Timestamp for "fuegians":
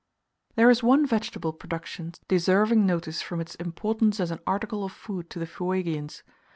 5.45-6.23